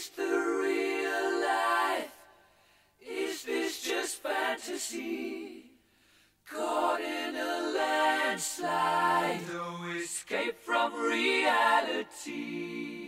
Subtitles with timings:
[0.00, 2.10] this the real life?
[3.00, 5.64] Is this just fantasy?
[6.50, 12.99] Caught in a landslide, no escape from reality.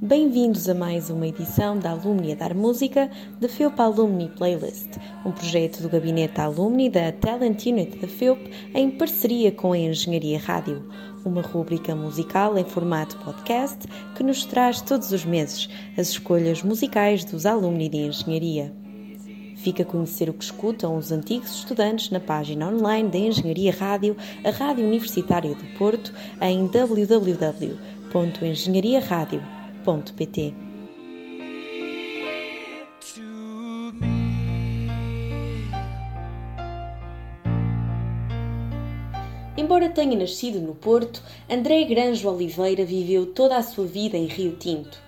[0.00, 3.10] Bem-vindos a mais uma edição da Alumni a Dar Música
[3.40, 4.90] da FEUP Alumni Playlist,
[5.26, 10.38] um projeto do Gabinete Alumni da Talent Unit da FEUP em parceria com a Engenharia
[10.38, 10.88] Rádio,
[11.24, 17.24] uma rúbrica musical em formato podcast que nos traz todos os meses as escolhas musicais
[17.24, 18.72] dos alumni de Engenharia.
[19.56, 24.16] Fica a conhecer o que escutam os antigos estudantes na página online da Engenharia Rádio,
[24.44, 29.57] a Rádio Universitária do Porto, em www.engenhariaradio.com
[39.56, 44.56] Embora tenha nascido no Porto, André Granjo Oliveira viveu toda a sua vida em Rio
[44.56, 44.98] Tinto.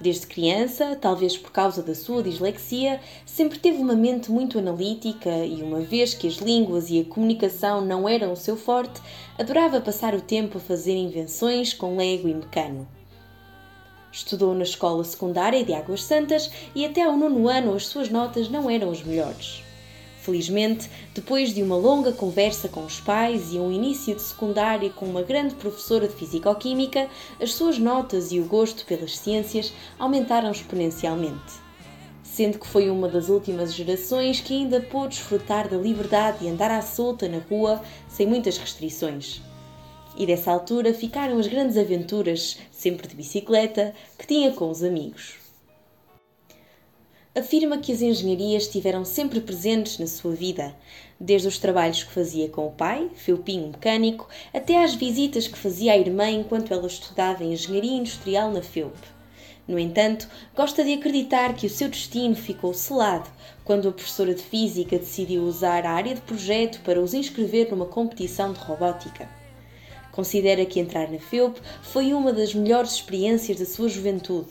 [0.00, 5.62] Desde criança, talvez por causa da sua dislexia, sempre teve uma mente muito analítica e,
[5.62, 9.00] uma vez que as línguas e a comunicação não eram o seu forte,
[9.38, 12.99] adorava passar o tempo a fazer invenções com lego e mecano.
[14.12, 18.48] Estudou na escola secundária de Águas Santas e até ao nono ano as suas notas
[18.48, 19.62] não eram as melhores.
[20.20, 25.06] Felizmente, depois de uma longa conversa com os pais e um início de secundária com
[25.06, 27.08] uma grande professora de Fisicoquímica,
[27.40, 31.54] as suas notas e o gosto pelas ciências aumentaram exponencialmente.
[32.22, 36.70] Sendo que foi uma das últimas gerações que ainda pôde desfrutar da liberdade de andar
[36.70, 39.40] à solta na rua sem muitas restrições.
[40.20, 45.36] E dessa altura ficaram as grandes aventuras, sempre de bicicleta, que tinha com os amigos.
[47.34, 50.76] Afirma que as engenharias estiveram sempre presentes na sua vida,
[51.18, 55.94] desde os trabalhos que fazia com o pai, felpinho mecânico, até às visitas que fazia
[55.94, 58.94] à irmã enquanto ela estudava engenharia industrial na FEUP.
[59.66, 63.30] No entanto, gosta de acreditar que o seu destino ficou selado
[63.64, 67.86] quando a professora de física decidiu usar a área de projeto para os inscrever numa
[67.86, 69.39] competição de robótica.
[70.20, 74.50] Considera que entrar na FEUP foi uma das melhores experiências da sua juventude.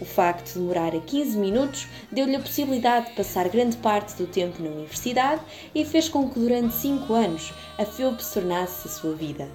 [0.00, 4.28] O facto de demorar a 15 minutos deu-lhe a possibilidade de passar grande parte do
[4.28, 5.42] tempo na universidade
[5.74, 9.48] e fez com que durante 5 anos a FEUP se tornasse a sua vida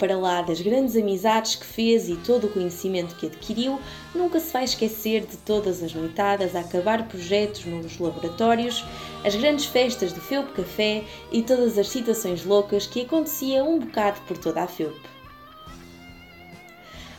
[0.00, 3.78] para lá das grandes amizades que fez e todo o conhecimento que adquiriu,
[4.14, 8.82] nunca se vai esquecer de todas as noitadas a acabar projetos nos laboratórios,
[9.22, 14.18] as grandes festas do Felp Café e todas as situações loucas que aconteciam um bocado
[14.22, 14.96] por toda a Felp.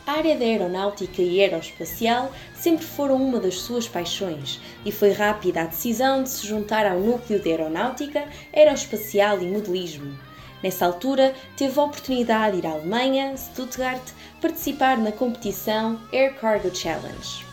[0.04, 5.62] A área da aeronáutica e aeroespacial sempre foram uma das suas paixões e foi rápida
[5.62, 10.31] a decisão de se juntar ao núcleo de aeronáutica, aeroespacial e modelismo
[10.62, 14.02] Nessa altura, teve a oportunidade de ir à Alemanha, Stuttgart,
[14.40, 17.44] participar na competição Air Cargo Challenge.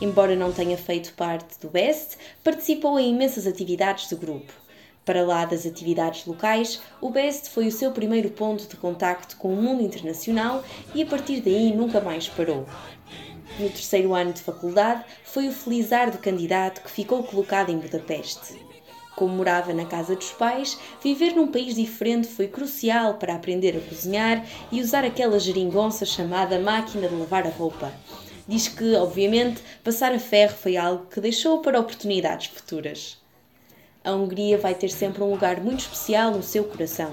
[0.00, 4.52] Embora não tenha feito parte do BEST, participou em imensas atividades do grupo.
[5.04, 9.52] Para lá das atividades locais, o BEST foi o seu primeiro ponto de contacto com
[9.52, 12.66] o mundo internacional e a partir daí nunca mais parou.
[13.58, 18.71] No terceiro ano de faculdade, foi o felizardo candidato que ficou colocado em Budapeste.
[19.14, 23.88] Como morava na casa dos pais, viver num país diferente foi crucial para aprender a
[23.88, 27.92] cozinhar e usar aquela geringonça chamada máquina de lavar a roupa.
[28.48, 33.20] Diz que, obviamente, passar a ferro foi algo que deixou para oportunidades futuras.
[34.04, 37.12] A Hungria vai ter sempre um lugar muito especial no seu coração,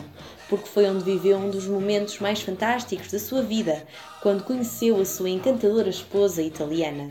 [0.50, 3.86] porque foi onde viveu um dos momentos mais fantásticos da sua vida,
[4.22, 7.10] quando conheceu a sua encantadora esposa italiana.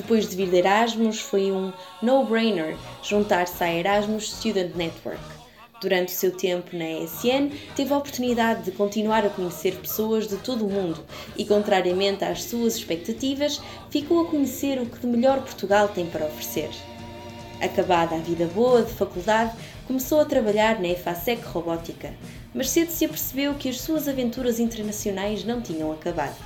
[0.00, 5.20] Depois de vir de Erasmus, foi um no-brainer juntar-se à Erasmus Student Network.
[5.78, 10.38] Durante o seu tempo na ESN, teve a oportunidade de continuar a conhecer pessoas de
[10.38, 11.04] todo o mundo
[11.36, 16.24] e, contrariamente às suas expectativas, ficou a conhecer o que de melhor Portugal tem para
[16.24, 16.70] oferecer.
[17.60, 19.54] Acabada a vida boa de faculdade,
[19.86, 22.14] começou a trabalhar na EFASEC Robótica,
[22.54, 26.36] mas cedo se apercebeu que as suas aventuras internacionais não tinham acabado.